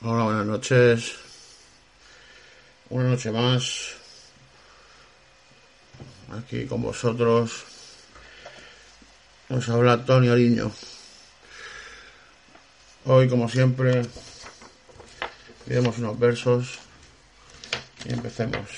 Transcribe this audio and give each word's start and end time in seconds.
Hola, 0.00 0.22
buenas 0.22 0.46
noches. 0.46 1.16
Una 2.88 3.08
noche 3.08 3.32
más. 3.32 3.96
Aquí 6.30 6.66
con 6.66 6.82
vosotros. 6.82 7.64
Nos 9.48 9.68
habla 9.68 10.04
Tony 10.04 10.28
Ariño. 10.28 10.70
Hoy, 13.06 13.28
como 13.28 13.48
siempre, 13.48 14.02
diremos 15.66 15.98
unos 15.98 16.16
versos 16.16 16.78
y 18.04 18.12
empecemos. 18.12 18.68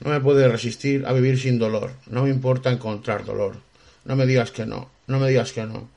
No 0.00 0.10
me 0.10 0.20
puede 0.20 0.46
resistir 0.48 1.06
a 1.06 1.14
vivir 1.14 1.40
sin 1.40 1.58
dolor. 1.58 1.92
No 2.08 2.24
me 2.24 2.28
importa 2.28 2.70
encontrar 2.70 3.24
dolor. 3.24 3.56
No 4.04 4.16
me 4.16 4.26
digas 4.26 4.50
que 4.50 4.66
no. 4.66 4.90
No 5.06 5.18
me 5.18 5.30
digas 5.30 5.52
que 5.52 5.64
no. 5.64 5.88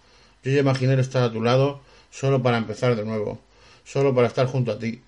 Yo 0.45 0.51
ya 0.53 0.59
imaginé 0.59 0.97
estar 1.01 1.23
a 1.23 1.33
tu 1.33 1.43
lado 1.43 1.81
solo 2.09 2.41
para 2.41 2.57
empezar 2.57 2.95
de 2.95 3.03
nuevo 3.03 3.48
solo 3.91 4.13
para 4.13 4.27
estar 4.27 4.45
junto 4.47 4.71
a 4.71 4.79
ti. 4.79 5.01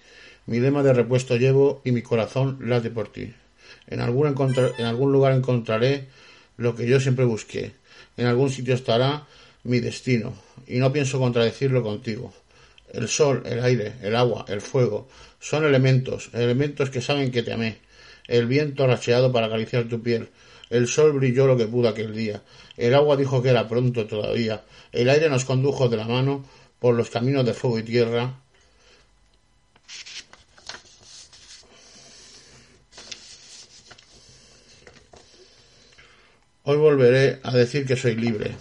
Mi 0.48 0.60
lema 0.60 0.82
de 0.82 0.94
repuesto 0.94 1.38
llevo 1.38 1.82
y 1.86 1.92
mi 1.92 2.02
corazón 2.02 2.58
late 2.62 2.90
por 2.90 3.12
ti. 3.12 3.34
En 3.88 4.02
algún, 4.02 4.28
en 4.78 4.86
algún 4.86 5.12
lugar 5.12 5.34
encontraré 5.34 6.08
lo 6.58 6.76
que 6.76 6.88
yo 6.88 7.00
siempre 7.00 7.26
busqué. 7.26 7.74
En 8.18 8.26
algún 8.26 8.50
sitio 8.50 8.74
estará 8.74 9.28
mi 9.64 9.80
destino. 9.80 10.34
Y 10.68 10.80
no 10.80 10.92
pienso 10.92 11.20
contradecirlo 11.20 11.84
contigo. 11.84 12.34
El 12.92 13.08
sol, 13.08 13.44
el 13.46 13.64
aire, 13.64 13.94
el 14.02 14.16
agua, 14.16 14.46
el 14.48 14.62
fuego 14.62 15.08
son 15.40 15.64
elementos, 15.64 16.30
elementos 16.34 16.90
que 16.90 17.02
saben 17.02 17.32
que 17.32 17.44
te 17.44 17.54
amé. 17.54 17.78
El 18.28 18.48
viento 18.48 18.84
arracheado 18.84 19.32
para 19.32 19.48
acariciar 19.48 19.88
tu 19.88 20.02
piel. 20.02 20.30
El 20.70 20.88
sol 20.88 21.14
brilló 21.14 21.46
lo 21.46 21.58
que 21.58 21.68
pudo 21.68 21.88
aquel 21.90 22.16
día. 22.16 22.42
El 22.78 22.96
agua 22.96 23.16
dijo 23.16 23.42
que 23.44 23.50
era 23.50 23.68
pronto 23.68 24.08
todavía. 24.08 24.64
El 24.92 25.10
aire 25.10 25.30
nos 25.30 25.46
condujo 25.46 25.88
de 25.88 25.98
la 25.98 26.08
mano 26.08 26.46
por 26.80 26.96
los 26.96 27.10
caminos 27.10 27.46
de 27.46 27.54
fuego 27.54 27.80
y 27.80 27.84
tierra 27.84 28.42
Hoy 36.72 36.78
volveré 36.78 37.42
a 37.44 37.52
decir 37.52 37.86
que 37.86 37.98
soy 37.98 38.16
libre, 38.16 38.56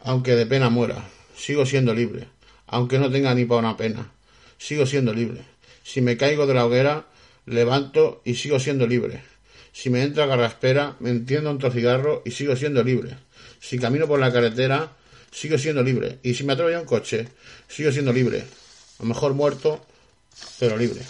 aunque 0.00 0.34
de 0.34 0.44
pena 0.44 0.70
muera. 0.70 1.08
Sigo 1.36 1.64
siendo 1.64 1.94
libre, 1.94 2.26
aunque 2.66 2.98
no 2.98 3.12
tenga 3.12 3.32
ni 3.32 3.44
para 3.44 3.60
una 3.60 3.76
pena. 3.76 4.10
Sigo 4.58 4.84
siendo 4.86 5.14
libre. 5.14 5.42
Si 5.84 6.00
me 6.00 6.16
caigo 6.16 6.48
de 6.48 6.54
la 6.54 6.66
hoguera, 6.66 7.06
levanto 7.46 8.22
y 8.24 8.34
sigo 8.34 8.58
siendo 8.58 8.88
libre. 8.88 9.22
Si 9.70 9.88
me 9.88 10.02
entra 10.02 10.26
garraspera, 10.26 10.96
me 10.98 11.10
entiendo 11.10 11.52
un 11.52 11.60
cigarro 11.60 12.22
y 12.24 12.32
sigo 12.32 12.56
siendo 12.56 12.82
libre. 12.82 13.18
Si 13.60 13.78
camino 13.78 14.08
por 14.08 14.18
la 14.18 14.32
carretera, 14.32 14.90
sigo 15.30 15.58
siendo 15.58 15.84
libre. 15.84 16.18
Y 16.24 16.34
si 16.34 16.42
me 16.42 16.54
atropella 16.54 16.80
un 16.80 16.86
coche, 16.86 17.28
sigo 17.68 17.92
siendo 17.92 18.12
libre. 18.12 18.40
A 18.40 19.02
lo 19.04 19.10
mejor 19.10 19.34
muerto, 19.34 19.86
pero 20.58 20.76
libre. 20.76 21.02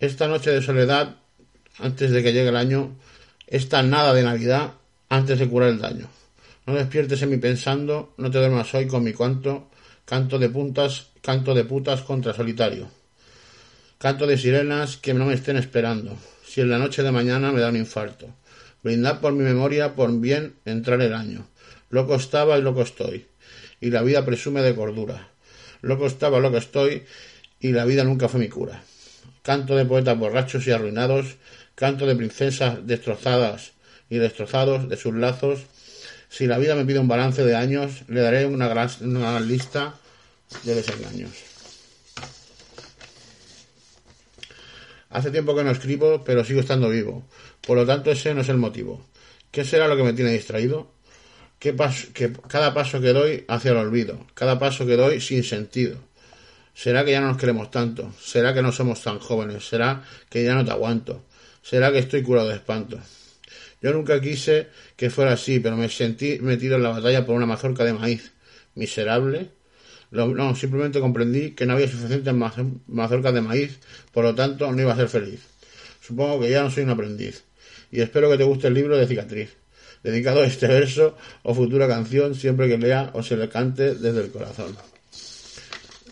Esta 0.00 0.26
noche 0.26 0.50
de 0.50 0.62
soledad 0.62 1.21
antes 1.82 2.10
de 2.10 2.22
que 2.22 2.32
llegue 2.32 2.48
el 2.48 2.56
año, 2.56 2.96
esta 3.46 3.82
nada 3.82 4.14
de 4.14 4.22
Navidad 4.22 4.72
antes 5.08 5.38
de 5.38 5.48
curar 5.48 5.70
el 5.70 5.80
daño. 5.80 6.08
No 6.64 6.74
despiertes 6.74 7.20
en 7.22 7.30
mí 7.30 7.38
pensando, 7.38 8.14
no 8.16 8.30
te 8.30 8.38
duermas 8.38 8.72
hoy 8.74 8.86
con 8.86 9.02
mi 9.02 9.12
canto, 9.12 9.68
canto 10.04 10.38
de 10.38 10.48
puntas, 10.48 11.08
canto 11.20 11.54
de 11.54 11.64
putas 11.64 12.02
contra 12.02 12.32
solitario. 12.32 12.88
Canto 13.98 14.26
de 14.26 14.38
sirenas 14.38 14.96
que 14.96 15.12
no 15.12 15.26
me 15.26 15.34
estén 15.34 15.56
esperando, 15.56 16.16
si 16.46 16.60
en 16.60 16.70
la 16.70 16.78
noche 16.78 17.02
de 17.02 17.12
mañana 17.12 17.52
me 17.52 17.60
da 17.60 17.68
un 17.68 17.76
infarto. 17.76 18.28
Brindad 18.82 19.20
por 19.20 19.32
mi 19.32 19.42
memoria, 19.42 19.94
por 19.94 20.10
bien 20.20 20.54
entrar 20.64 21.00
el 21.02 21.14
año. 21.14 21.46
Loco 21.90 22.14
estaba 22.14 22.58
y 22.58 22.62
loco 22.62 22.82
estoy, 22.82 23.26
y 23.80 23.90
la 23.90 24.02
vida 24.02 24.24
presume 24.24 24.62
de 24.62 24.74
cordura. 24.74 25.28
Loco 25.82 26.06
estaba, 26.06 26.38
loco 26.38 26.56
estoy, 26.56 27.04
y 27.60 27.72
la 27.72 27.84
vida 27.84 28.04
nunca 28.04 28.28
fue 28.28 28.40
mi 28.40 28.48
cura. 28.48 28.82
Canto 29.42 29.76
de 29.76 29.84
poetas 29.84 30.16
borrachos 30.16 30.66
y 30.66 30.70
arruinados, 30.70 31.36
canto 31.74 32.06
de 32.06 32.16
princesas 32.16 32.86
destrozadas 32.86 33.72
y 34.08 34.18
destrozados 34.18 34.88
de 34.88 34.96
sus 34.96 35.14
lazos. 35.14 35.60
Si 36.28 36.46
la 36.46 36.58
vida 36.58 36.74
me 36.74 36.84
pide 36.84 36.98
un 36.98 37.08
balance 37.08 37.44
de 37.44 37.56
años, 37.56 38.02
le 38.08 38.20
daré 38.20 38.46
una 38.46 38.68
gran, 38.68 39.48
lista 39.48 39.94
de 40.64 40.74
desengaños. 40.74 41.30
Hace 45.10 45.30
tiempo 45.30 45.54
que 45.54 45.64
no 45.64 45.70
escribo, 45.70 46.24
pero 46.24 46.44
sigo 46.44 46.60
estando 46.60 46.88
vivo. 46.88 47.26
Por 47.60 47.76
lo 47.76 47.84
tanto, 47.84 48.10
ese 48.10 48.32
no 48.32 48.40
es 48.40 48.48
el 48.48 48.56
motivo. 48.56 49.06
¿Qué 49.50 49.64
será 49.64 49.86
lo 49.88 49.96
que 49.96 50.04
me 50.04 50.14
tiene 50.14 50.32
distraído? 50.32 50.90
que 51.62 52.32
cada 52.48 52.74
paso 52.74 53.00
que 53.00 53.12
doy 53.12 53.44
hacia 53.46 53.70
el 53.70 53.76
olvido, 53.76 54.26
cada 54.34 54.58
paso 54.58 54.84
que 54.84 54.96
doy 54.96 55.20
sin 55.20 55.44
sentido. 55.44 55.96
¿Será 56.74 57.04
que 57.04 57.12
ya 57.12 57.20
no 57.20 57.28
nos 57.28 57.36
queremos 57.36 57.70
tanto? 57.70 58.12
¿Será 58.20 58.52
que 58.52 58.62
no 58.62 58.72
somos 58.72 59.00
tan 59.00 59.20
jóvenes? 59.20 59.68
¿Será 59.68 60.02
que 60.28 60.42
ya 60.42 60.54
no 60.54 60.64
te 60.64 60.72
aguanto? 60.72 61.22
Será 61.62 61.92
que 61.92 61.98
estoy 61.98 62.22
curado 62.22 62.48
de 62.48 62.56
espanto. 62.56 63.00
Yo 63.80 63.92
nunca 63.92 64.20
quise 64.20 64.68
que 64.96 65.10
fuera 65.10 65.32
así, 65.32 65.58
pero 65.58 65.76
me 65.76 65.88
sentí 65.88 66.38
metido 66.40 66.76
en 66.76 66.84
la 66.84 66.90
batalla 66.90 67.26
por 67.26 67.34
una 67.34 67.46
mazorca 67.46 67.84
de 67.84 67.92
maíz. 67.92 68.32
Miserable. 68.74 69.50
No, 70.12 70.54
simplemente 70.54 71.00
comprendí 71.00 71.52
que 71.52 71.66
no 71.66 71.72
había 71.72 71.88
suficientes 71.88 72.34
mazorcas 72.86 73.34
de 73.34 73.40
maíz, 73.40 73.78
por 74.12 74.24
lo 74.24 74.34
tanto 74.34 74.70
no 74.70 74.80
iba 74.80 74.92
a 74.92 74.96
ser 74.96 75.08
feliz. 75.08 75.40
Supongo 76.00 76.40
que 76.40 76.50
ya 76.50 76.62
no 76.62 76.70
soy 76.70 76.84
un 76.84 76.90
aprendiz. 76.90 77.44
Y 77.90 78.00
espero 78.00 78.30
que 78.30 78.36
te 78.36 78.44
guste 78.44 78.68
el 78.68 78.74
libro 78.74 78.96
de 78.96 79.06
cicatriz, 79.06 79.56
dedicado 80.02 80.42
a 80.42 80.46
este 80.46 80.66
verso 80.66 81.16
o 81.42 81.54
futura 81.54 81.88
canción 81.88 82.34
siempre 82.34 82.68
que 82.68 82.78
lea 82.78 83.10
o 83.14 83.22
se 83.22 83.36
le 83.36 83.48
cante 83.48 83.94
desde 83.94 84.20
el 84.20 84.30
corazón. 84.30 84.76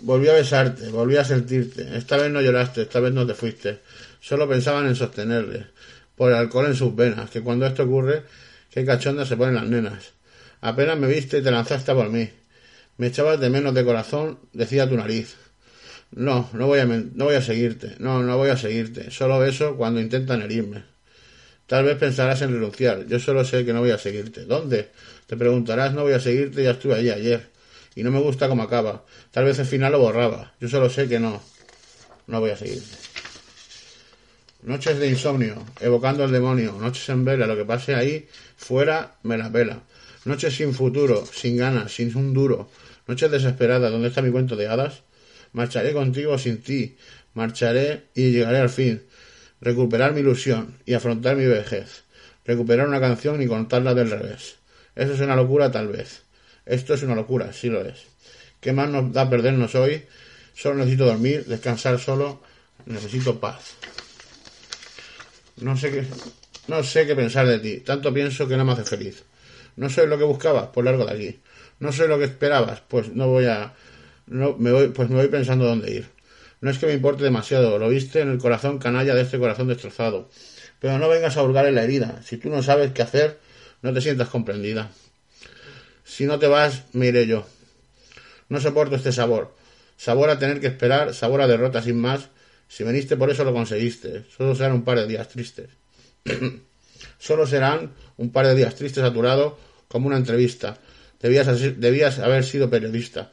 Volví 0.03 0.28
a 0.28 0.33
besarte, 0.33 0.89
volví 0.89 1.16
a 1.16 1.25
sentirte. 1.25 1.97
Esta 1.97 2.16
vez 2.16 2.31
no 2.31 2.41
lloraste, 2.41 2.83
esta 2.83 3.00
vez 3.00 3.12
no 3.12 3.27
te 3.27 3.34
fuiste. 3.34 3.81
Solo 4.20 4.48
pensaban 4.48 4.86
en 4.86 4.94
sostenerle, 4.94 5.66
por 6.14 6.31
el 6.31 6.36
alcohol 6.36 6.66
en 6.66 6.75
sus 6.75 6.94
venas, 6.94 7.31
que 7.31 7.41
cuando 7.41 7.66
esto 7.66 7.84
ocurre, 7.84 8.25
qué 8.70 8.84
cachondas 8.84 9.28
se 9.28 9.36
ponen 9.36 9.54
las 9.54 9.64
nenas. 9.64 10.12
Apenas 10.60 10.98
me 10.98 11.06
viste 11.06 11.38
y 11.38 11.42
te 11.42 11.50
lanzaste 11.50 11.94
por 11.94 12.10
mí. 12.10 12.28
Me 12.98 13.06
echabas 13.06 13.41
de 13.41 13.48
menos 13.48 13.75
de 13.75 13.84
corazón, 13.84 14.38
decía 14.53 14.88
tu 14.88 14.97
nariz. 14.97 15.36
No, 16.10 16.50
no 16.53 16.66
voy 16.66 16.80
a, 16.80 16.84
no 16.84 17.25
voy 17.25 17.36
a 17.36 17.41
seguirte, 17.41 17.94
no, 17.98 18.22
no 18.22 18.36
voy 18.36 18.50
a 18.50 18.56
seguirte. 18.56 19.10
Solo 19.10 19.38
beso 19.38 19.76
cuando 19.76 20.00
intentan 20.00 20.42
herirme. 20.42 20.84
Tal 21.66 21.84
vez 21.84 21.97
pensarás 21.97 22.42
en 22.42 22.53
renunciar. 22.53 23.06
Yo 23.06 23.20
solo 23.20 23.44
sé 23.44 23.64
que 23.64 23.72
no 23.72 23.80
voy 23.80 23.92
a 23.92 23.98
seguirte. 23.98 24.44
¿Dónde? 24.44 24.91
Te 25.26 25.36
preguntarás, 25.36 25.94
no 25.94 26.03
voy 26.03 26.12
a 26.12 26.20
seguirte, 26.20 26.64
ya 26.64 26.72
estuve 26.72 26.97
allí 26.97 27.10
ayer. 27.10 27.48
Y 27.94 28.03
no 28.03 28.10
me 28.10 28.19
gusta 28.19 28.48
cómo 28.48 28.64
acaba. 28.64 29.04
Tal 29.30 29.44
vez 29.44 29.59
el 29.60 29.66
final 29.66 29.92
lo 29.92 30.00
borraba. 30.00 30.53
Yo 30.60 30.69
solo 30.69 30.91
sé 30.91 31.09
que 31.09 31.20
no. 31.20 31.41
No 32.27 32.41
voy 32.41 32.50
a 32.50 32.56
seguirte. 32.56 33.09
Noches 34.62 34.98
de 34.98 35.09
insomnio, 35.09 35.65
evocando 35.80 36.22
al 36.22 36.33
demonio, 36.33 36.77
noches 36.78 37.09
en 37.09 37.24
vela, 37.24 37.47
lo 37.47 37.57
que 37.57 37.65
pase 37.65 37.95
ahí 37.95 38.28
fuera 38.59 39.16
me 39.22 39.39
la 39.39 39.51
pela. 39.51 39.80
Noches 40.27 40.54
sin 40.54 40.74
futuro, 40.74 41.24
sin 41.24 41.57
ganas, 41.57 41.92
sin 41.92 42.15
un 42.15 42.34
duro. 42.34 42.68
Noches 43.07 43.30
desesperadas, 43.30 43.91
¿dónde 43.91 44.09
está 44.09 44.21
mi 44.21 44.30
cuento 44.30 44.57
de 44.57 44.68
hadas? 44.68 45.03
Marcharé 45.53 45.95
contigo 45.95 46.36
sin 46.36 46.60
ti, 46.60 46.98
marcharé 47.33 48.09
y 48.15 48.33
llegaré 48.33 48.59
al 48.59 48.68
fin. 48.68 49.03
Recuperar 49.62 50.12
mi 50.12 50.21
ilusión 50.21 50.77
y 50.84 50.92
afrontar 50.92 51.36
mi 51.36 51.47
vejez. 51.47 52.04
Recuperar 52.45 52.86
una 52.86 53.01
canción 53.01 53.41
y 53.41 53.47
contarla 53.47 53.95
del 53.95 54.10
revés. 54.10 54.57
Eso 54.95 55.15
es 55.15 55.21
una 55.21 55.36
locura 55.36 55.71
tal 55.71 55.89
vez. 55.89 56.24
Esto 56.66 56.92
es 56.92 57.03
una 57.03 57.15
locura, 57.15 57.54
sí 57.54 57.71
lo 57.71 57.80
es. 57.80 58.04
¿Qué 58.60 58.74
más 58.74 58.91
nos 58.91 59.10
da 59.10 59.30
perdernos 59.30 59.74
hoy? 59.74 60.03
Solo 60.54 60.77
necesito 60.77 61.07
dormir, 61.07 61.47
descansar 61.47 61.98
solo, 61.98 62.42
necesito 62.84 63.41
paz. 63.41 63.77
No 65.58 65.76
sé 65.76 65.91
qué, 65.91 66.04
no 66.68 66.82
sé 66.82 67.06
qué 67.06 67.14
pensar 67.14 67.47
de 67.47 67.58
ti. 67.58 67.78
Tanto 67.80 68.12
pienso 68.12 68.47
que 68.48 68.56
no 68.56 68.64
me 68.64 68.72
hace 68.72 68.84
feliz. 68.84 69.24
No 69.76 69.88
soy 69.91 70.06
lo 70.06 70.18
que 70.18 70.24
buscabas, 70.24 70.68
pues 70.72 70.84
largo 70.84 71.04
de 71.04 71.12
aquí. 71.12 71.41
No 71.78 71.92
soy 71.92 72.08
lo 72.08 72.18
que 72.18 72.24
esperabas, 72.24 72.82
pues 72.86 73.08
no 73.14 73.28
voy 73.28 73.47
a, 73.47 73.74
No, 74.26 74.56
me 74.58 74.70
voy, 74.72 74.88
pues 74.88 75.08
me 75.08 75.16
voy 75.16 75.28
pensando 75.28 75.64
dónde 75.64 75.91
ir. 75.91 76.06
No 76.60 76.70
es 76.70 76.78
que 76.78 76.86
me 76.86 76.92
importe 76.92 77.24
demasiado, 77.24 77.78
lo 77.78 77.88
viste 77.88 78.20
en 78.20 78.30
el 78.30 78.38
corazón 78.38 78.78
canalla 78.78 79.14
de 79.14 79.22
este 79.22 79.38
corazón 79.38 79.68
destrozado. 79.68 80.28
Pero 80.78 80.98
no 80.98 81.08
vengas 81.08 81.36
a 81.36 81.42
hurgar 81.42 81.66
en 81.66 81.74
la 81.74 81.84
herida. 81.84 82.22
Si 82.22 82.36
tú 82.36 82.50
no 82.50 82.62
sabes 82.62 82.92
qué 82.92 83.02
hacer, 83.02 83.38
no 83.82 83.92
te 83.92 84.00
sientas 84.00 84.28
comprendida. 84.28 84.91
Si 86.04 86.26
no 86.26 86.38
te 86.38 86.48
vas, 86.48 86.84
me 86.92 87.06
iré 87.06 87.26
yo. 87.26 87.47
No 88.48 88.60
soporto 88.60 88.97
este 88.97 89.12
sabor. 89.12 89.54
Sabor 89.97 90.28
a 90.28 90.38
tener 90.38 90.60
que 90.60 90.66
esperar, 90.66 91.14
sabor 91.14 91.41
a 91.41 91.47
derrota 91.47 91.82
sin 91.82 92.00
más. 92.00 92.28
Si 92.71 92.84
veniste 92.84 93.17
por 93.17 93.28
eso 93.28 93.43
lo 93.43 93.53
conseguiste. 93.53 94.25
Solo 94.31 94.55
serán 94.55 94.75
un 94.75 94.84
par 94.84 94.97
de 94.97 95.09
días 95.09 95.28
tristes. 95.28 95.71
Solo 97.19 97.45
serán 97.45 97.93
un 98.17 98.31
par 98.31 98.47
de 98.47 98.55
días 98.55 98.77
tristes 98.77 99.03
saturado 99.03 99.59
como 99.89 100.07
una 100.07 100.17
entrevista. 100.17 100.78
Debías, 101.21 101.49
debías 101.81 102.21
haber 102.21 102.45
sido 102.45 102.71
periodista. 102.71 103.33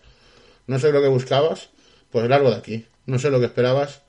No 0.66 0.80
sé 0.80 0.92
lo 0.92 1.04
que 1.04 1.08
buscabas, 1.08 1.70
pues 2.10 2.28
largo 2.28 2.50
de 2.50 2.56
aquí. 2.56 2.88
No 3.06 3.20
sé 3.20 3.30
lo 3.30 3.40
que 3.40 3.46
esperabas, 3.46 4.02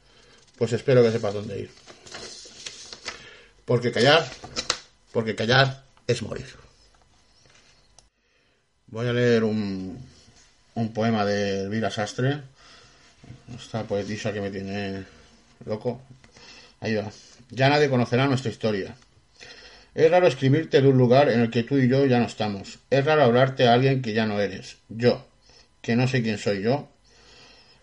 pues 0.57 0.73
espero 0.73 1.03
que 1.03 1.13
sepas 1.13 1.35
dónde 1.35 1.61
ir. 1.61 1.71
Porque 3.67 3.93
callar, 3.93 4.27
porque 5.13 5.37
callar 5.37 5.85
es 6.07 6.23
morir. 6.23 6.47
Voy 8.87 9.07
a 9.07 9.13
leer 9.13 9.45
un, 9.45 10.03
un 10.75 10.93
poema 10.95 11.27
de 11.27 11.65
Elvira 11.65 11.91
Sastre. 11.91 12.41
Esta 13.55 13.85
poetisa 13.85 14.33
que 14.33 14.41
me 14.41 14.51
tiene 14.51 15.18
loco. 15.64 16.00
Ahí 16.81 16.94
va. 16.94 17.10
Ya 17.50 17.69
nadie 17.69 17.88
conocerá 17.88 18.26
nuestra 18.26 18.50
historia. 18.50 18.94
Es 19.94 20.10
raro 20.10 20.26
escribirte 20.28 20.81
de 20.81 20.88
un 20.88 20.99
lugar 20.99 21.28
en 21.28 21.40
el 21.40 21.50
que 21.50 21.64
tú 21.64 21.78
y 21.78 21.88
yo 21.88 22.06
ya 22.06 22.20
no 22.20 22.26
estamos. 22.26 22.78
Es 22.90 23.05
raro 23.05 23.22
hablarte 23.22 23.66
a 23.66 23.72
alguien 23.72 24.02
que 24.02 24.12
ya 24.12 24.26
no 24.26 24.40
eres. 24.40 24.76
Yo, 24.88 25.26
que 25.82 25.96
no 25.96 26.06
sé 26.06 26.22
quién 26.22 26.38
soy 26.38 26.62
yo. 26.62 26.88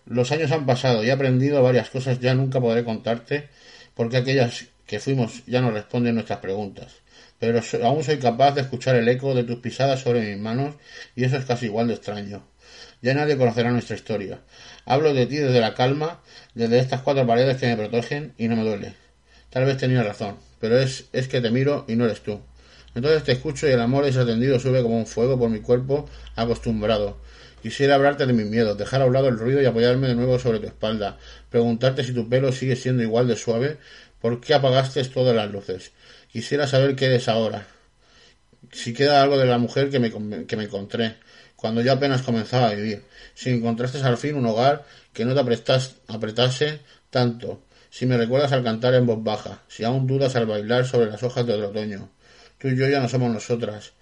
Los 0.06 0.30
años 0.32 0.52
han 0.52 0.66
pasado 0.66 1.02
y 1.04 1.08
he 1.08 1.12
aprendido 1.12 1.62
varias 1.62 1.90
cosas 1.90 2.20
ya 2.20 2.32
nunca 2.34 2.60
podré 2.60 2.84
contarte 2.84 3.48
porque 3.94 4.18
aquellas 4.18 4.66
que 4.86 5.00
fuimos 5.00 5.44
ya 5.46 5.60
no 5.60 5.72
responden 5.72 6.14
nuestras 6.14 6.38
preguntas. 6.38 6.94
Pero 7.38 7.60
aún 7.82 8.04
soy 8.04 8.18
capaz 8.18 8.52
de 8.52 8.62
escuchar 8.62 8.96
el 8.96 9.08
eco 9.08 9.34
de 9.34 9.44
tus 9.44 9.58
pisadas 9.58 10.00
sobre 10.00 10.20
mis 10.20 10.38
manos 10.38 10.76
y 11.16 11.24
eso 11.24 11.36
es 11.36 11.44
casi 11.44 11.66
igual 11.66 11.88
de 11.88 11.94
extraño. 11.94 12.42
Ya 13.02 13.14
nadie 13.14 13.36
conocerá 13.36 13.70
nuestra 13.70 13.96
historia. 13.96 14.40
Hablo 14.84 15.14
de 15.14 15.26
ti 15.26 15.36
desde 15.36 15.60
la 15.60 15.74
calma, 15.74 16.20
desde 16.54 16.78
estas 16.78 17.02
cuatro 17.02 17.26
paredes 17.26 17.56
que 17.58 17.66
me 17.66 17.76
protegen 17.76 18.34
y 18.38 18.48
no 18.48 18.56
me 18.56 18.64
duele. 18.64 18.94
Tal 19.50 19.64
vez 19.64 19.76
tenía 19.76 20.02
razón, 20.02 20.36
pero 20.60 20.78
es, 20.78 21.06
es 21.12 21.28
que 21.28 21.40
te 21.40 21.50
miro 21.50 21.84
y 21.88 21.96
no 21.96 22.04
eres 22.04 22.22
tú. 22.22 22.40
Entonces 22.94 23.24
te 23.24 23.32
escucho 23.32 23.68
y 23.68 23.72
el 23.72 23.80
amor 23.80 24.04
desatendido 24.04 24.58
sube 24.58 24.82
como 24.82 24.98
un 24.98 25.06
fuego 25.06 25.38
por 25.38 25.50
mi 25.50 25.60
cuerpo 25.60 26.08
acostumbrado. 26.34 27.18
Quisiera 27.62 27.96
hablarte 27.96 28.26
de 28.26 28.32
mis 28.32 28.46
miedos, 28.46 28.78
dejar 28.78 29.02
a 29.02 29.06
un 29.06 29.12
lado 29.12 29.28
el 29.28 29.38
ruido 29.38 29.60
y 29.60 29.66
apoyarme 29.66 30.08
de 30.08 30.14
nuevo 30.14 30.38
sobre 30.38 30.60
tu 30.60 30.66
espalda, 30.66 31.18
preguntarte 31.50 32.04
si 32.04 32.12
tu 32.12 32.28
pelo 32.28 32.52
sigue 32.52 32.76
siendo 32.76 33.02
igual 33.02 33.28
de 33.28 33.36
suave, 33.36 33.78
por 34.20 34.40
qué 34.40 34.54
apagaste 34.54 35.04
todas 35.04 35.34
las 35.34 35.50
luces. 35.50 35.92
Quisiera 36.30 36.66
saber 36.66 36.96
qué 36.96 37.06
eres 37.06 37.28
ahora, 37.28 37.66
si 38.72 38.92
queda 38.92 39.22
algo 39.22 39.38
de 39.38 39.46
la 39.46 39.58
mujer 39.58 39.90
que 39.90 39.98
me, 39.98 40.10
que 40.46 40.56
me 40.56 40.64
encontré, 40.64 41.16
cuando 41.56 41.80
yo 41.82 41.92
apenas 41.92 42.22
comenzaba 42.22 42.68
a 42.68 42.74
vivir, 42.74 43.04
si 43.34 43.50
encontraste 43.50 43.98
al 43.98 44.18
fin 44.18 44.36
un 44.36 44.46
hogar 44.46 44.84
que 45.12 45.24
no 45.24 45.34
te 45.34 45.40
apretase 45.40 46.80
tanto, 47.10 47.62
si 47.90 48.04
me 48.04 48.18
recuerdas 48.18 48.52
al 48.52 48.62
cantar 48.62 48.94
en 48.94 49.06
voz 49.06 49.24
baja, 49.24 49.62
si 49.68 49.82
aún 49.82 50.06
dudas 50.06 50.36
al 50.36 50.46
bailar 50.46 50.86
sobre 50.86 51.10
las 51.10 51.22
hojas 51.22 51.46
del 51.46 51.64
otoño. 51.64 52.10
Tú 52.58 52.68
y 52.68 52.76
yo 52.76 52.88
ya 52.88 53.00
no 53.00 53.08
somos 53.08 53.32
nosotras, 53.32 53.92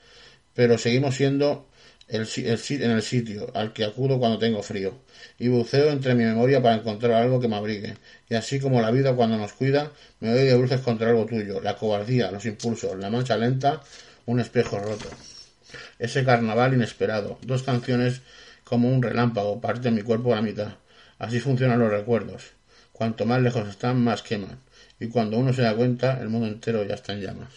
pero 0.52 0.78
seguimos 0.78 1.14
siendo 1.14 1.68
el, 2.08 2.26
en 2.36 2.90
el 2.90 3.02
sitio 3.02 3.50
al 3.54 3.72
que 3.72 3.84
acudo 3.84 4.18
cuando 4.18 4.38
tengo 4.38 4.62
frío, 4.62 4.98
y 5.38 5.48
buceo 5.48 5.90
entre 5.90 6.14
mi 6.14 6.24
memoria 6.24 6.62
para 6.62 6.76
encontrar 6.76 7.22
algo 7.22 7.40
que 7.40 7.48
me 7.48 7.56
abrigue, 7.56 7.96
y 8.28 8.34
así 8.34 8.60
como 8.60 8.80
la 8.80 8.90
vida 8.90 9.14
cuando 9.14 9.36
nos 9.38 9.52
cuida, 9.52 9.92
me 10.20 10.30
doy 10.30 10.44
de 10.44 10.56
bruces 10.56 10.80
contra 10.80 11.10
algo 11.10 11.26
tuyo, 11.26 11.60
la 11.60 11.76
cobardía, 11.76 12.30
los 12.30 12.44
impulsos, 12.46 12.98
la 12.98 13.10
mancha 13.10 13.36
lenta, 13.36 13.80
un 14.26 14.40
espejo 14.40 14.78
roto. 14.78 15.08
Ese 15.98 16.24
carnaval 16.24 16.74
inesperado, 16.74 17.38
dos 17.42 17.62
canciones 17.62 18.22
como 18.64 18.88
un 18.88 19.02
relámpago, 19.02 19.60
parte 19.60 19.90
mi 19.90 20.02
cuerpo 20.02 20.32
a 20.32 20.36
la 20.36 20.42
mitad. 20.42 20.74
Así 21.18 21.40
funcionan 21.40 21.78
los 21.78 21.90
recuerdos. 21.90 22.52
Cuanto 22.92 23.26
más 23.26 23.40
lejos 23.42 23.68
están, 23.68 24.02
más 24.02 24.22
queman. 24.22 24.58
Y 25.00 25.08
cuando 25.08 25.36
uno 25.36 25.52
se 25.52 25.62
da 25.62 25.74
cuenta, 25.74 26.20
el 26.20 26.28
mundo 26.28 26.46
entero 26.46 26.84
ya 26.84 26.94
está 26.94 27.12
en 27.12 27.20
llamas. 27.20 27.50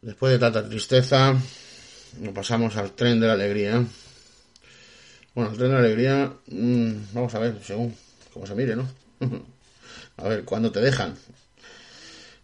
Después 0.00 0.32
de 0.32 0.38
tanta 0.38 0.66
tristeza, 0.66 1.36
nos 2.20 2.34
pasamos 2.34 2.76
al 2.76 2.92
tren 2.92 3.20
de 3.20 3.26
la 3.26 3.34
alegría. 3.34 3.84
Bueno, 5.34 5.50
el 5.50 5.58
tren 5.58 5.68
de 5.70 5.74
la 5.74 5.80
alegría, 5.80 6.32
mmm, 6.46 6.92
vamos 7.12 7.34
a 7.34 7.38
ver, 7.38 7.58
según 7.62 7.94
cómo 8.32 8.46
se 8.46 8.54
mire, 8.54 8.76
¿no? 8.76 8.88
a 10.16 10.28
ver, 10.28 10.44
cuando 10.44 10.72
te 10.72 10.80
dejan. 10.80 11.14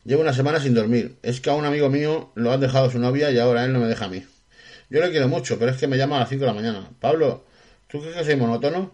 Llevo 0.07 0.23
una 0.23 0.33
semana 0.33 0.61
sin 0.61 0.73
dormir. 0.73 1.19
Es 1.25 1.41
que 1.41 1.51
a 1.51 1.55
un 1.55 1.65
amigo 1.65 1.91
mío 1.91 2.31
lo 2.37 2.53
han 2.53 2.61
dejado 2.61 2.89
su 2.89 3.01
novia 3.01 3.33
y 3.33 3.41
ahora 3.41 3.65
él 3.65 3.73
no 3.73 3.81
me 3.81 3.89
deja 3.89 4.05
a 4.05 4.09
mí. 4.09 4.25
Yo 4.89 5.01
le 5.01 5.11
quiero 5.11 5.27
mucho, 5.27 5.59
pero 5.59 5.73
es 5.73 5.79
que 5.79 5.89
me 5.89 5.97
llama 5.97 6.17
a 6.17 6.21
las 6.21 6.29
5 6.29 6.43
de 6.43 6.47
la 6.47 6.53
mañana. 6.53 6.89
Pablo, 7.01 7.45
¿tú 7.89 7.99
crees 8.01 8.15
que 8.15 8.25
soy 8.25 8.37
monótono? 8.37 8.93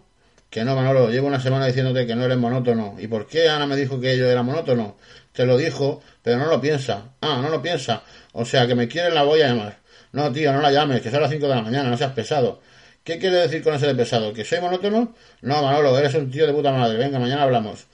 Que 0.49 0.63
no, 0.63 0.75
Manolo, 0.75 1.11
llevo 1.11 1.27
una 1.27 1.39
semana 1.39 1.67
diciéndote 1.67 2.07
que 2.07 2.15
no 2.15 2.25
eres 2.25 2.37
monótono. 2.37 2.95
¿Y 2.97 3.05
por 3.05 3.27
qué 3.27 3.47
Ana 3.47 3.67
me 3.67 3.75
dijo 3.75 3.99
que 3.99 4.17
yo 4.17 4.25
era 4.25 4.41
monótono? 4.41 4.97
Te 5.31 5.45
lo 5.45 5.55
dijo, 5.55 6.01
pero 6.23 6.39
no 6.39 6.47
lo 6.47 6.59
piensa. 6.59 7.13
Ah, 7.21 7.39
no 7.43 7.49
lo 7.49 7.61
piensa. 7.61 8.01
O 8.31 8.43
sea, 8.43 8.65
que 8.65 8.73
me 8.73 8.87
quiere 8.87 9.11
la 9.11 9.21
voy 9.21 9.41
a 9.41 9.49
llamar. 9.49 9.77
No, 10.13 10.31
tío, 10.31 10.51
no 10.51 10.61
la 10.61 10.71
llames, 10.71 11.03
que 11.03 11.11
son 11.11 11.21
las 11.21 11.29
5 11.29 11.47
de 11.47 11.55
la 11.55 11.61
mañana, 11.61 11.91
no 11.91 11.97
seas 11.97 12.13
pesado. 12.13 12.59
¿Qué 13.03 13.19
quiere 13.19 13.35
decir 13.35 13.61
con 13.61 13.75
ese 13.75 13.85
de 13.85 13.93
pesado? 13.93 14.33
¿Que 14.33 14.43
soy 14.43 14.61
monótono? 14.61 15.13
No, 15.41 15.61
Manolo, 15.61 15.95
eres 15.95 16.15
un 16.15 16.31
tío 16.31 16.47
de 16.47 16.53
puta 16.53 16.71
madre. 16.71 16.97
Venga, 16.97 17.19
mañana 17.19 17.43
hablamos. 17.43 17.85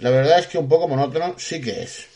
La 0.00 0.10
verdad 0.10 0.40
es 0.40 0.48
que 0.48 0.58
un 0.58 0.68
poco 0.68 0.88
monótono 0.88 1.36
sí 1.38 1.60
que 1.60 1.84
es. 1.84 2.13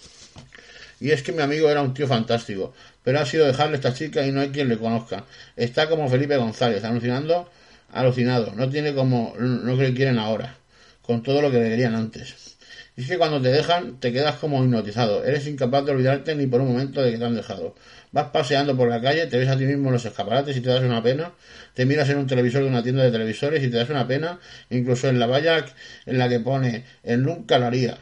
Y 1.01 1.11
es 1.11 1.23
que 1.23 1.33
mi 1.33 1.43
amigo 1.43 1.71
era 1.71 1.83
un 1.83 1.95
tío 1.95 2.07
fantástico, 2.07 2.75
pero 3.05 3.21
ha 3.21 3.27
sido 3.27 3.47
dejarle 3.47 3.75
a 3.75 3.77
esta 3.77 3.95
chica 3.95 4.27
y 4.27 4.33
no 4.33 4.41
hay 4.41 4.49
quien 4.51 4.69
le 4.69 4.79
conozca. 4.79 5.25
Está 5.57 5.89
como 5.89 6.09
Felipe 6.09 6.37
González, 6.37 6.83
alucinando, 6.85 7.49
alucinado. 7.93 8.53
No 8.55 8.69
tiene 8.69 8.95
como 8.95 9.35
lo 9.39 9.77
que 9.77 9.85
le 9.85 9.95
quieren 9.95 10.19
ahora, 10.19 10.57
con 11.03 11.23
todo 11.23 11.41
lo 11.41 11.51
que 11.51 11.61
le 11.61 11.69
querían 11.69 11.95
antes. 11.95 12.57
Y 12.99 13.03
es 13.03 13.09
que 13.09 13.17
cuando 13.17 13.41
te 13.41 13.51
dejan, 13.51 14.01
te 14.01 14.13
quedas 14.13 14.37
como 14.37 14.65
hipnotizado. 14.65 15.25
Eres 15.25 15.47
incapaz 15.47 15.85
de 15.85 15.93
olvidarte 15.93 16.35
ni 16.35 16.49
por 16.49 16.61
un 16.61 16.73
momento 16.73 17.01
de 17.01 17.13
que 17.13 17.19
te 17.19 17.25
han 17.25 17.37
dejado. 17.37 17.77
Vas 18.11 18.31
paseando 18.31 18.77
por 18.77 18.89
la 18.89 19.01
calle, 19.01 19.29
te 19.29 19.39
ves 19.39 19.49
a 19.49 19.57
ti 19.57 19.67
mismo 19.67 19.87
en 19.87 19.93
los 19.93 20.05
escaparates 20.05 20.57
y 20.57 20.61
te 20.61 20.69
das 20.69 20.83
una 20.83 21.01
pena. 21.01 21.31
Te 21.75 21.87
miras 21.87 22.09
en 22.09 22.19
un 22.19 22.27
televisor 22.27 22.63
de 22.65 22.69
una 22.69 22.83
tienda 22.83 23.05
de 23.05 23.13
televisores 23.13 23.63
y 23.63 23.71
te 23.71 23.77
das 23.77 23.89
una 23.89 24.09
pena. 24.09 24.41
Incluso 24.71 25.09
en 25.09 25.21
la 25.21 25.27
valla 25.27 25.65
en 26.07 26.19
la 26.19 26.29
que 26.29 26.41
pone, 26.41 26.87
él 27.05 27.23
nunca 27.23 27.61
lo 27.61 27.67
haría. 27.67 27.99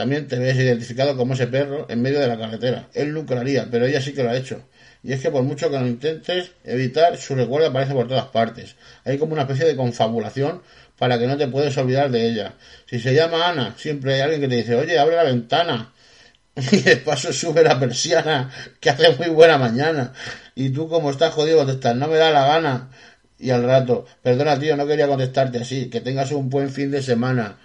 También 0.00 0.28
te 0.28 0.38
ves 0.38 0.56
identificado 0.56 1.14
como 1.14 1.34
ese 1.34 1.46
perro 1.46 1.84
en 1.90 2.00
medio 2.00 2.20
de 2.20 2.26
la 2.26 2.38
carretera. 2.38 2.88
Él 2.94 3.14
haría, 3.36 3.68
pero 3.70 3.84
ella 3.84 4.00
sí 4.00 4.14
que 4.14 4.22
lo 4.22 4.30
ha 4.30 4.34
hecho. 4.34 4.62
Y 5.02 5.12
es 5.12 5.20
que 5.20 5.30
por 5.30 5.42
mucho 5.42 5.70
que 5.70 5.78
lo 5.78 5.86
intentes 5.86 6.52
evitar, 6.64 7.18
su 7.18 7.34
recuerdo 7.34 7.68
aparece 7.68 7.92
por 7.92 8.08
todas 8.08 8.24
partes. 8.28 8.76
Hay 9.04 9.18
como 9.18 9.34
una 9.34 9.42
especie 9.42 9.66
de 9.66 9.76
confabulación 9.76 10.62
para 10.98 11.18
que 11.18 11.26
no 11.26 11.36
te 11.36 11.48
puedes 11.48 11.76
olvidar 11.76 12.10
de 12.10 12.26
ella. 12.26 12.54
Si 12.88 12.98
se 12.98 13.12
llama 13.12 13.46
Ana, 13.46 13.74
siempre 13.76 14.14
hay 14.14 14.20
alguien 14.22 14.40
que 14.40 14.48
te 14.48 14.54
dice, 14.54 14.74
oye, 14.74 14.98
abre 14.98 15.16
la 15.16 15.24
ventana. 15.24 15.92
Y 16.72 16.78
de 16.78 16.96
paso 16.96 17.30
sube 17.30 17.62
la 17.62 17.78
persiana, 17.78 18.50
que 18.80 18.88
hace 18.88 19.14
muy 19.16 19.28
buena 19.28 19.58
mañana. 19.58 20.14
Y 20.54 20.70
tú 20.70 20.88
como 20.88 21.10
estás 21.10 21.34
jodido 21.34 21.58
contestas, 21.58 21.94
no 21.94 22.08
me 22.08 22.16
da 22.16 22.30
la 22.30 22.46
gana. 22.46 22.90
Y 23.38 23.50
al 23.50 23.64
rato, 23.64 24.06
perdona 24.22 24.58
tío, 24.58 24.78
no 24.78 24.86
quería 24.86 25.06
contestarte 25.06 25.58
así, 25.58 25.90
que 25.90 26.00
tengas 26.00 26.32
un 26.32 26.48
buen 26.48 26.70
fin 26.70 26.90
de 26.90 27.02
semana. 27.02 27.58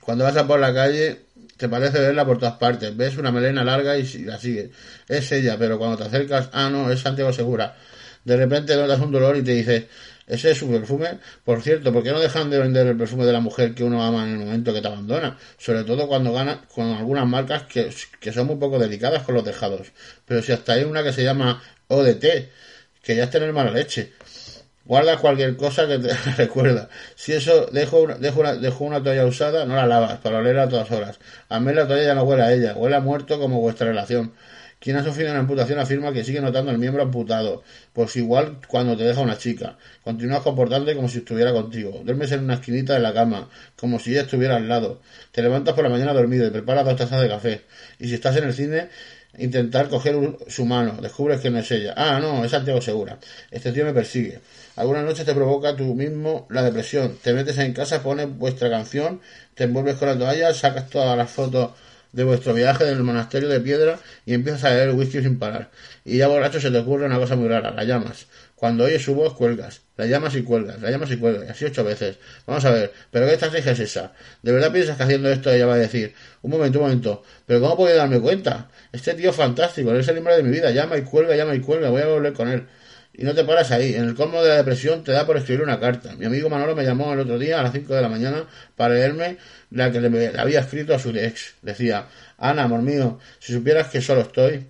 Cuando 0.00 0.24
vas 0.24 0.36
a 0.36 0.46
por 0.46 0.58
la 0.58 0.74
calle, 0.74 1.20
te 1.60 1.68
parece 1.68 2.00
verla 2.00 2.24
por 2.24 2.38
todas 2.38 2.54
partes. 2.54 2.96
Ves 2.96 3.18
una 3.18 3.30
melena 3.30 3.62
larga 3.62 3.98
y 3.98 4.04
la 4.24 4.38
sigues. 4.38 4.70
Es 5.06 5.30
ella, 5.30 5.58
pero 5.58 5.78
cuando 5.78 5.98
te 5.98 6.04
acercas, 6.04 6.48
ah, 6.54 6.70
no, 6.70 6.90
es 6.90 7.00
Santiago 7.00 7.34
Segura. 7.34 7.76
De 8.24 8.34
repente 8.34 8.74
notas 8.76 8.98
un 8.98 9.12
dolor 9.12 9.36
y 9.36 9.42
te 9.42 9.52
dices, 9.52 9.84
ese 10.26 10.52
es 10.52 10.58
su 10.58 10.70
perfume. 10.70 11.18
Por 11.44 11.60
cierto, 11.60 11.92
¿por 11.92 12.02
qué 12.02 12.12
no 12.12 12.18
dejan 12.18 12.48
de 12.48 12.58
vender 12.58 12.86
el 12.86 12.96
perfume 12.96 13.26
de 13.26 13.32
la 13.34 13.40
mujer 13.40 13.74
que 13.74 13.84
uno 13.84 14.02
ama 14.02 14.24
en 14.24 14.30
el 14.32 14.38
momento 14.38 14.72
que 14.72 14.80
te 14.80 14.88
abandona? 14.88 15.36
Sobre 15.58 15.84
todo 15.84 16.08
cuando 16.08 16.32
gana 16.32 16.62
con 16.74 16.92
algunas 16.92 17.26
marcas 17.26 17.64
que, 17.64 17.90
que 18.18 18.32
son 18.32 18.46
muy 18.46 18.56
poco 18.56 18.78
delicadas 18.78 19.22
con 19.24 19.34
los 19.34 19.44
dejados. 19.44 19.88
Pero 20.24 20.42
si 20.42 20.52
hasta 20.52 20.72
hay 20.72 20.84
una 20.84 21.02
que 21.02 21.12
se 21.12 21.24
llama 21.24 21.62
ODT, 21.88 22.24
que 23.02 23.16
ya 23.16 23.24
es 23.24 23.30
tener 23.30 23.52
mala 23.52 23.70
leche. 23.70 24.14
Guarda 24.84 25.18
cualquier 25.18 25.56
cosa 25.56 25.86
que 25.86 25.98
te 25.98 26.12
recuerda. 26.36 26.88
Si 27.14 27.32
eso 27.32 27.66
dejo 27.66 28.00
una, 28.00 28.14
dejo, 28.16 28.40
una, 28.40 28.54
dejo 28.54 28.84
una 28.84 29.02
toalla 29.02 29.26
usada, 29.26 29.64
no 29.64 29.76
la 29.76 29.86
lavas 29.86 30.18
para 30.18 30.38
olerla 30.38 30.64
a 30.64 30.68
todas 30.68 30.90
horas. 30.90 31.18
A 31.48 31.60
mí 31.60 31.72
la 31.72 31.86
toalla 31.86 32.04
ya 32.04 32.14
no 32.14 32.24
huele 32.24 32.42
a 32.42 32.52
ella, 32.52 32.74
huele 32.76 32.96
a 32.96 33.00
muerto 33.00 33.38
como 33.38 33.60
vuestra 33.60 33.86
relación. 33.86 34.32
Quien 34.80 34.96
ha 34.96 35.04
sufrido 35.04 35.30
una 35.30 35.40
amputación 35.40 35.78
afirma 35.78 36.10
que 36.10 36.24
sigue 36.24 36.40
notando 36.40 36.70
el 36.70 36.78
miembro 36.78 37.02
amputado, 37.02 37.62
pues 37.92 38.16
igual 38.16 38.60
cuando 38.66 38.96
te 38.96 39.04
deja 39.04 39.20
una 39.20 39.36
chica. 39.36 39.76
Continúas 40.02 40.40
comportándote 40.40 40.96
como 40.96 41.06
si 41.06 41.18
estuviera 41.18 41.52
contigo. 41.52 42.00
Duermes 42.02 42.32
en 42.32 42.44
una 42.44 42.54
esquinita 42.54 42.94
de 42.94 43.00
la 43.00 43.12
cama, 43.12 43.50
como 43.76 43.98
si 43.98 44.12
ella 44.12 44.22
estuviera 44.22 44.56
al 44.56 44.68
lado. 44.68 45.02
Te 45.32 45.42
levantas 45.42 45.74
por 45.74 45.84
la 45.84 45.90
mañana 45.90 46.14
dormido 46.14 46.46
y 46.46 46.50
preparas 46.50 46.86
dos 46.86 46.96
tazas 46.96 47.20
de 47.20 47.28
café. 47.28 47.60
Y 47.98 48.08
si 48.08 48.14
estás 48.14 48.34
en 48.38 48.44
el 48.44 48.54
cine, 48.54 48.88
intentar 49.38 49.88
coger 49.88 50.16
su 50.48 50.64
mano. 50.64 51.00
Descubres 51.00 51.40
que 51.40 51.50
no 51.50 51.58
es 51.58 51.70
ella. 51.70 51.94
Ah, 51.96 52.18
no, 52.20 52.44
es 52.44 52.50
Santiago 52.50 52.80
Segura. 52.80 53.18
Este 53.50 53.72
tío 53.72 53.84
me 53.84 53.92
persigue. 53.92 54.40
Algunas 54.76 55.04
noches 55.04 55.24
te 55.24 55.34
provoca 55.34 55.76
tú 55.76 55.94
mismo 55.94 56.46
la 56.50 56.62
depresión. 56.62 57.18
Te 57.22 57.32
metes 57.32 57.58
en 57.58 57.72
casa, 57.72 58.02
pones 58.02 58.28
vuestra 58.28 58.70
canción, 58.70 59.20
te 59.54 59.64
envuelves 59.64 59.96
con 59.96 60.08
la 60.08 60.18
toalla, 60.18 60.54
sacas 60.54 60.88
todas 60.88 61.16
las 61.16 61.30
fotos 61.30 61.70
de 62.12 62.24
vuestro 62.24 62.54
viaje 62.54 62.84
del 62.84 63.02
monasterio 63.02 63.48
de 63.48 63.60
piedra 63.60 63.98
y 64.26 64.34
empiezas 64.34 64.64
a 64.64 64.70
beber 64.70 64.94
whisky 64.94 65.22
sin 65.22 65.38
parar. 65.38 65.70
Y 66.04 66.18
ya 66.18 66.28
borracho 66.28 66.60
se 66.60 66.70
te 66.70 66.78
ocurre 66.78 67.06
una 67.06 67.18
cosa 67.18 67.36
muy 67.36 67.48
rara, 67.48 67.70
la 67.70 67.84
llamas. 67.84 68.26
Cuando 68.60 68.84
oyes 68.84 69.02
su 69.02 69.14
voz, 69.14 69.32
cuelgas. 69.32 69.80
La 69.96 70.04
llamas 70.04 70.36
y 70.36 70.42
cuelgas, 70.42 70.82
la 70.82 70.90
llamas 70.90 71.10
y 71.10 71.16
cuelgas. 71.16 71.48
Así 71.48 71.64
ocho 71.64 71.82
veces. 71.82 72.18
Vamos 72.46 72.62
a 72.66 72.70
ver, 72.70 72.92
¿pero 73.10 73.26
qué 73.26 73.32
estrategia 73.32 73.72
es 73.72 73.80
esa? 73.80 74.12
¿De 74.42 74.52
verdad 74.52 74.70
piensas 74.70 74.98
que 74.98 75.02
haciendo 75.02 75.30
esto 75.30 75.50
ella 75.50 75.64
va 75.64 75.76
a 75.76 75.78
decir, 75.78 76.12
un 76.42 76.50
momento, 76.50 76.78
un 76.78 76.84
momento, 76.84 77.22
¿pero 77.46 77.62
cómo 77.62 77.78
puedo 77.78 77.96
darme 77.96 78.20
cuenta? 78.20 78.68
Este 78.92 79.14
tío 79.14 79.32
fantástico, 79.32 79.94
es 79.94 80.06
el 80.08 80.18
hombre 80.18 80.36
de 80.36 80.42
mi 80.42 80.50
vida, 80.50 80.70
llama 80.72 80.98
y 80.98 81.02
cuelga, 81.04 81.34
llama 81.36 81.54
y 81.54 81.60
cuelga, 81.60 81.88
voy 81.88 82.02
a 82.02 82.08
volver 82.08 82.34
con 82.34 82.48
él. 82.48 82.66
Y 83.14 83.24
no 83.24 83.34
te 83.34 83.44
paras 83.44 83.70
ahí. 83.70 83.94
En 83.94 84.04
el 84.04 84.14
colmo 84.14 84.42
de 84.42 84.50
la 84.50 84.56
depresión 84.56 85.04
te 85.04 85.12
da 85.12 85.24
por 85.24 85.38
escribir 85.38 85.62
una 85.62 85.80
carta. 85.80 86.14
Mi 86.16 86.26
amigo 86.26 86.50
Manolo 86.50 86.76
me 86.76 86.84
llamó 86.84 87.14
el 87.14 87.20
otro 87.20 87.38
día 87.38 87.60
a 87.60 87.62
las 87.62 87.72
5 87.72 87.94
de 87.94 88.02
la 88.02 88.10
mañana 88.10 88.44
para 88.76 88.92
leerme 88.92 89.38
la 89.70 89.90
que 89.90 90.02
le 90.02 90.38
había 90.38 90.60
escrito 90.60 90.94
a 90.94 90.98
su 90.98 91.16
ex. 91.16 91.54
Decía, 91.62 92.08
Ana, 92.36 92.64
amor 92.64 92.82
mío, 92.82 93.18
si 93.38 93.54
supieras 93.54 93.88
que 93.88 94.02
solo 94.02 94.20
estoy, 94.20 94.66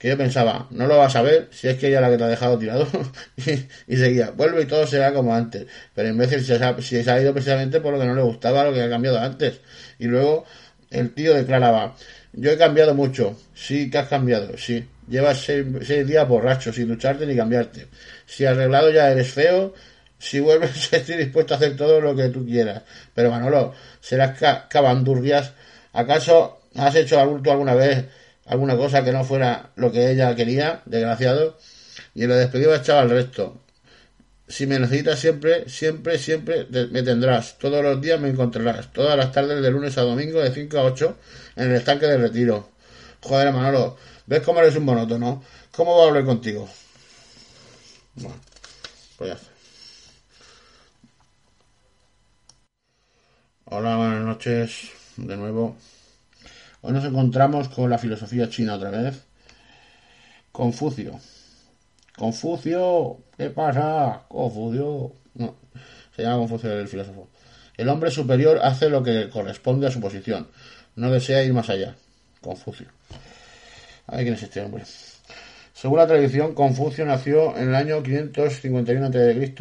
que 0.00 0.08
yo 0.08 0.16
pensaba, 0.16 0.66
no 0.70 0.86
lo 0.86 0.96
vas 0.96 1.14
a 1.14 1.20
ver 1.20 1.48
si 1.50 1.68
es 1.68 1.76
que 1.76 1.88
ella 1.88 2.00
la 2.00 2.08
que 2.08 2.16
te 2.16 2.24
ha 2.24 2.28
dejado 2.28 2.58
tirado. 2.58 2.88
y, 3.86 3.96
seguía, 3.98 4.30
vuelve 4.30 4.62
y 4.62 4.64
todo 4.64 4.86
será 4.86 5.12
como 5.12 5.34
antes. 5.34 5.66
Pero 5.94 6.08
en 6.08 6.16
vez 6.16 6.30
de 6.30 6.40
se, 6.40 6.54
ha, 6.54 6.80
se 6.80 7.10
ha 7.10 7.20
ido 7.20 7.34
precisamente 7.34 7.82
por 7.82 7.92
lo 7.92 8.00
que 8.00 8.06
no 8.06 8.14
le 8.14 8.22
gustaba, 8.22 8.64
lo 8.64 8.72
que 8.72 8.80
ha 8.80 8.88
cambiado 8.88 9.18
antes. 9.18 9.60
Y 9.98 10.06
luego 10.06 10.46
el 10.88 11.12
tío 11.12 11.34
declaraba, 11.34 11.94
yo 12.32 12.50
he 12.50 12.56
cambiado 12.56 12.94
mucho. 12.94 13.38
Sí 13.52 13.90
que 13.90 13.98
has 13.98 14.08
cambiado, 14.08 14.56
sí. 14.56 14.88
Llevas 15.06 15.40
seis, 15.40 16.06
días 16.06 16.26
borracho, 16.26 16.72
sin 16.72 16.88
ducharte 16.88 17.26
ni 17.26 17.36
cambiarte. 17.36 17.88
Si 18.24 18.46
arreglado 18.46 18.90
ya 18.90 19.12
eres 19.12 19.30
feo, 19.30 19.74
si 20.18 20.40
vuelves 20.40 20.90
estoy 20.94 21.18
dispuesto 21.18 21.52
a 21.52 21.58
hacer 21.58 21.76
todo 21.76 22.00
lo 22.00 22.16
que 22.16 22.30
tú 22.30 22.46
quieras. 22.46 22.84
Pero 23.14 23.30
Manolo, 23.30 23.74
serás 24.00 24.38
cabandurrias. 24.70 25.52
¿Acaso 25.92 26.60
¿Has 26.76 26.94
hecho 26.94 27.18
adulto 27.18 27.50
alguna 27.50 27.74
vez 27.74 28.04
alguna 28.50 28.76
cosa 28.76 29.04
que 29.04 29.12
no 29.12 29.24
fuera 29.24 29.70
lo 29.76 29.92
que 29.92 30.10
ella 30.10 30.34
quería, 30.34 30.82
desgraciado? 30.84 31.56
Y 32.14 32.24
en 32.24 32.30
la 32.30 32.36
despedida 32.36 32.76
echaba 32.76 33.02
al 33.02 33.10
resto. 33.10 33.62
Si 34.48 34.66
me 34.66 34.80
necesitas 34.80 35.20
siempre, 35.20 35.68
siempre, 35.68 36.18
siempre 36.18 36.66
me 36.90 37.04
tendrás. 37.04 37.58
Todos 37.58 37.80
los 37.84 38.00
días 38.00 38.20
me 38.20 38.28
encontrarás. 38.28 38.92
Todas 38.92 39.16
las 39.16 39.30
tardes 39.30 39.62
de 39.62 39.70
lunes 39.70 39.96
a 39.98 40.02
domingo 40.02 40.40
de 40.40 40.52
5 40.52 40.78
a 40.78 40.82
8 40.82 41.16
en 41.54 41.70
el 41.70 41.76
estanque 41.76 42.06
de 42.06 42.18
retiro. 42.18 42.70
Joder, 43.22 43.52
Manolo, 43.52 43.96
¿ves 44.26 44.42
cómo 44.42 44.58
eres 44.58 44.74
un 44.74 44.84
monótono? 44.84 45.44
¿Cómo 45.70 45.94
voy 45.94 46.06
a 46.06 46.08
hablar 46.08 46.24
contigo? 46.24 46.68
Bueno, 48.16 48.40
pues 49.16 49.30
ya 49.30 49.36
está. 49.36 49.50
Hola, 53.66 53.96
buenas 53.96 54.24
noches. 54.24 54.90
De 55.16 55.36
nuevo. 55.36 55.76
Hoy 56.82 56.94
nos 56.94 57.04
encontramos 57.04 57.68
con 57.68 57.90
la 57.90 57.98
filosofía 57.98 58.48
china 58.48 58.76
otra 58.76 58.90
vez. 58.90 59.22
Confucio. 60.50 61.20
Confucio, 62.16 63.18
¿qué 63.36 63.50
pasa? 63.50 64.22
Confucio. 64.28 65.12
No, 65.34 65.56
se 66.16 66.22
llama 66.22 66.38
Confucio 66.38 66.72
el 66.72 66.88
filósofo. 66.88 67.28
El 67.76 67.88
hombre 67.90 68.10
superior 68.10 68.60
hace 68.62 68.88
lo 68.88 69.02
que 69.02 69.28
corresponde 69.28 69.88
a 69.88 69.90
su 69.90 70.00
posición. 70.00 70.48
No 70.96 71.10
desea 71.10 71.44
ir 71.44 71.52
más 71.52 71.68
allá. 71.68 71.96
Confucio. 72.40 72.86
A 74.06 74.16
ver 74.16 74.24
quién 74.24 74.34
es 74.34 74.42
este 74.42 74.62
hombre. 74.62 74.84
Según 75.74 75.98
la 75.98 76.06
tradición, 76.06 76.54
Confucio 76.54 77.04
nació 77.04 77.56
en 77.58 77.68
el 77.68 77.74
año 77.74 78.02
551 78.02 79.06
a.C. 79.06 79.54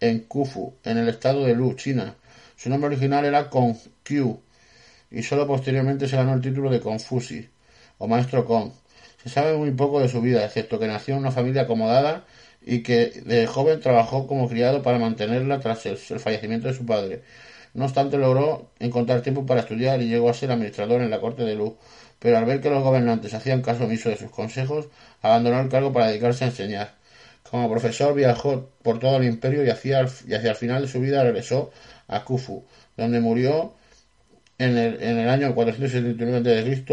en 0.00 0.20
Kufu, 0.20 0.74
en 0.84 0.98
el 0.98 1.08
estado 1.08 1.44
de 1.44 1.56
Lu, 1.56 1.74
China. 1.74 2.14
Su 2.56 2.70
nombre 2.70 2.86
original 2.86 3.24
era 3.24 3.50
Kongqiu 3.50 4.40
y 5.12 5.22
solo 5.22 5.46
posteriormente 5.46 6.08
se 6.08 6.16
ganó 6.16 6.34
el 6.34 6.40
título 6.40 6.70
de 6.70 6.80
Confuci 6.80 7.48
o 7.98 8.08
maestro 8.08 8.44
Kong. 8.44 8.70
Se 9.22 9.28
sabe 9.28 9.56
muy 9.56 9.70
poco 9.70 10.00
de 10.00 10.08
su 10.08 10.20
vida, 10.20 10.44
excepto 10.44 10.78
que 10.78 10.86
nació 10.86 11.14
en 11.14 11.20
una 11.20 11.30
familia 11.30 11.62
acomodada 11.62 12.24
y 12.64 12.82
que 12.82 13.22
de 13.24 13.46
joven 13.46 13.80
trabajó 13.80 14.26
como 14.26 14.48
criado 14.48 14.82
para 14.82 14.98
mantenerla 14.98 15.60
tras 15.60 15.86
el, 15.86 15.96
fallecimiento 15.96 16.68
de 16.68 16.74
su 16.74 16.86
padre. 16.86 17.22
No 17.74 17.84
obstante, 17.84 18.18
logró 18.18 18.70
encontrar 18.80 19.22
tiempo 19.22 19.46
para 19.46 19.60
estudiar 19.60 20.00
y 20.02 20.08
llegó 20.08 20.30
a 20.30 20.34
ser 20.34 20.50
administrador 20.50 21.02
en 21.02 21.10
la 21.10 21.20
corte 21.20 21.44
de 21.44 21.54
Lu, 21.54 21.76
pero 22.18 22.38
al 22.38 22.44
ver 22.44 22.60
que 22.60 22.70
los 22.70 22.82
gobernantes 22.82 23.34
hacían 23.34 23.62
caso 23.62 23.84
omiso 23.84 24.08
de 24.08 24.16
sus 24.16 24.30
consejos, 24.30 24.88
abandonó 25.20 25.60
el 25.60 25.68
cargo 25.68 25.92
para 25.92 26.08
dedicarse 26.08 26.44
a 26.44 26.48
enseñar. 26.48 26.94
Como 27.42 27.70
profesor 27.70 28.14
viajó 28.14 28.70
por 28.82 28.98
todo 28.98 29.16
el 29.18 29.24
imperio 29.24 29.64
y 29.64 29.70
hacia, 29.70 30.00
hacia 30.00 30.50
el 30.50 30.56
final 30.56 30.82
de 30.82 30.88
su 30.88 31.00
vida 31.00 31.22
regresó 31.22 31.70
a 32.08 32.24
Kufu, 32.24 32.64
donde 32.96 33.20
murió 33.20 33.74
en 34.62 34.78
el, 34.78 35.02
en 35.02 35.18
el 35.18 35.28
año 35.28 35.54
479 35.54 36.60
a.C., 36.60 36.84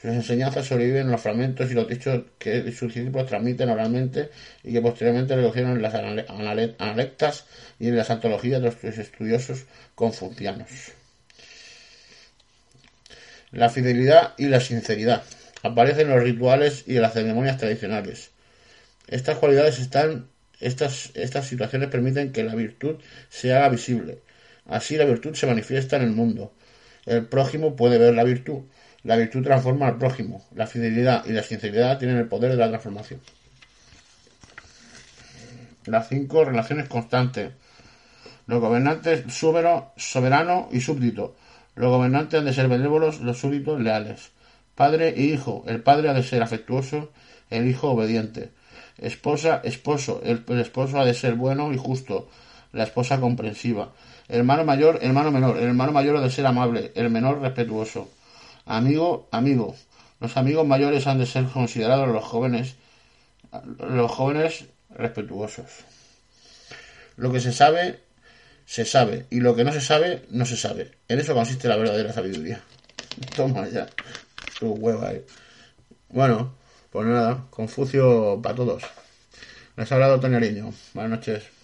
sus 0.00 0.10
enseñanzas 0.10 0.66
sobreviven 0.66 1.02
en 1.02 1.10
los 1.10 1.20
fragmentos 1.20 1.70
y 1.70 1.74
los 1.74 1.86
dichos 1.86 2.22
que 2.38 2.72
sus 2.72 2.94
discípulos 2.94 3.28
transmiten 3.28 3.68
oralmente 3.68 4.30
y 4.64 4.72
que 4.72 4.80
posteriormente 4.80 5.36
recogieron 5.36 5.72
en 5.72 5.82
las 5.82 5.94
analectas 5.94 7.44
y 7.78 7.88
en 7.88 7.96
las 7.96 8.10
antologías 8.10 8.62
de 8.62 8.68
los 8.68 8.98
estudiosos 8.98 9.66
confucianos. 9.94 10.68
La 13.50 13.68
fidelidad 13.68 14.34
y 14.38 14.46
la 14.46 14.60
sinceridad 14.60 15.22
aparecen 15.62 16.08
en 16.08 16.14
los 16.14 16.22
rituales 16.22 16.84
y 16.86 16.96
en 16.96 17.02
las 17.02 17.12
ceremonias 17.12 17.58
tradicionales. 17.58 18.30
Estas 19.06 19.36
cualidades 19.36 19.78
están, 19.80 20.28
estas, 20.60 21.10
estas 21.14 21.46
situaciones 21.46 21.90
permiten 21.90 22.32
que 22.32 22.44
la 22.44 22.54
virtud 22.54 22.96
se 23.28 23.54
haga 23.54 23.68
visible. 23.68 24.18
Así 24.66 24.96
la 24.96 25.04
virtud 25.04 25.34
se 25.34 25.46
manifiesta 25.46 25.96
en 25.96 26.02
el 26.02 26.10
mundo 26.10 26.52
el 27.08 27.26
prójimo 27.26 27.76
puede 27.76 27.98
ver 27.98 28.14
la 28.14 28.24
virtud. 28.24 28.62
La 29.02 29.16
virtud 29.16 29.42
transforma 29.42 29.86
al 29.86 29.98
prójimo. 29.98 30.44
La 30.54 30.66
fidelidad 30.66 31.24
y 31.26 31.32
la 31.32 31.42
sinceridad 31.42 31.98
tienen 31.98 32.18
el 32.18 32.28
poder 32.28 32.50
de 32.50 32.56
la 32.58 32.68
transformación. 32.68 33.20
Las 35.86 36.08
cinco 36.08 36.44
relaciones 36.44 36.88
constantes. 36.88 37.52
Los 38.46 38.60
gobernantes 38.60 39.24
soberano 39.32 40.68
y 40.72 40.80
súbdito. 40.80 41.36
Los 41.74 41.90
gobernantes 41.90 42.40
han 42.40 42.46
de 42.46 42.52
ser 42.52 42.68
benévolos, 42.68 43.20
los 43.20 43.38
súbditos 43.38 43.80
leales. 43.80 44.30
Padre 44.74 45.14
y 45.16 45.32
hijo. 45.32 45.64
El 45.66 45.82
padre 45.82 46.08
ha 46.08 46.14
de 46.14 46.22
ser 46.22 46.42
afectuoso, 46.42 47.10
el 47.50 47.68
hijo 47.68 47.90
obediente. 47.90 48.50
Esposa, 48.98 49.60
esposo. 49.64 50.20
El, 50.24 50.44
el 50.48 50.60
esposo 50.60 50.98
ha 51.00 51.04
de 51.04 51.14
ser 51.14 51.34
bueno 51.34 51.72
y 51.72 51.76
justo, 51.76 52.28
la 52.72 52.84
esposa 52.84 53.20
comprensiva. 53.20 53.92
Hermano 54.28 54.64
mayor, 54.64 54.98
hermano 55.00 55.30
menor. 55.30 55.56
El 55.56 55.64
hermano 55.64 55.92
mayor 55.92 56.16
ha 56.16 56.20
de 56.20 56.30
ser 56.30 56.46
amable, 56.46 56.92
el 56.94 57.08
menor 57.10 57.40
respetuoso. 57.40 58.10
Amigo, 58.66 59.28
amigo. 59.30 59.74
Los 60.20 60.36
amigos 60.36 60.66
mayores 60.66 61.06
han 61.06 61.18
de 61.18 61.26
ser 61.26 61.46
considerados 61.46 62.08
los 62.08 62.24
jóvenes, 62.24 62.74
los 63.78 64.10
jóvenes 64.10 64.66
respetuosos. 64.90 65.66
Lo 67.16 67.32
que 67.32 67.40
se 67.40 67.52
sabe, 67.52 68.00
se 68.66 68.84
sabe. 68.84 69.26
Y 69.30 69.40
lo 69.40 69.56
que 69.56 69.64
no 69.64 69.72
se 69.72 69.80
sabe, 69.80 70.26
no 70.30 70.44
se 70.44 70.56
sabe. 70.56 70.92
En 71.08 71.18
eso 71.18 71.34
consiste 71.34 71.68
la 71.68 71.76
verdadera 71.76 72.12
sabiduría. 72.12 72.60
Toma 73.34 73.68
ya. 73.68 73.86
Tu 74.58 74.66
hueva, 74.72 75.12
eh. 75.12 75.24
Bueno, 76.10 76.54
pues 76.90 77.06
nada. 77.06 77.46
Confucio 77.50 78.40
para 78.42 78.54
todos. 78.54 78.82
Les 79.76 79.90
ha 79.90 79.94
hablado 79.94 80.20
Toñariño. 80.20 80.72
Buenas 80.94 81.18
noches. 81.18 81.57